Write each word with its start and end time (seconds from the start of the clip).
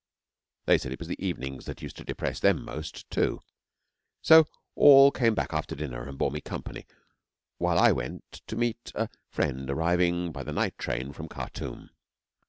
They 0.65 0.79
said 0.79 0.91
it 0.93 0.97
was 0.97 1.09
the 1.09 1.23
evenings 1.23 1.67
that 1.67 1.83
used 1.83 1.95
to 1.97 2.03
depress 2.03 2.39
them 2.39 2.65
most, 2.65 3.07
too; 3.11 3.41
so 4.19 4.41
they 4.41 4.49
all 4.73 5.11
came 5.11 5.35
back 5.35 5.53
after 5.53 5.75
dinner 5.75 6.09
and 6.09 6.17
bore 6.17 6.31
me 6.31 6.41
company, 6.41 6.87
while 7.59 7.77
I 7.77 7.91
went 7.91 8.41
to 8.47 8.55
meet 8.55 8.91
a 8.95 9.09
friend 9.29 9.69
arriving 9.69 10.31
by 10.31 10.41
the 10.41 10.53
night 10.53 10.75
train 10.79 11.13
from 11.13 11.27
Khartoum. 11.27 11.91